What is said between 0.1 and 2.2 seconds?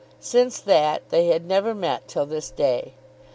Since that they had never met